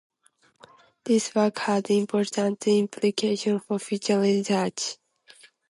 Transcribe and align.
This 1.03 1.35
work 1.35 1.59
has 1.59 1.83
important 1.89 2.65
implications 2.67 3.61
for 3.67 3.77
future 3.77 4.19
research. 4.19 4.97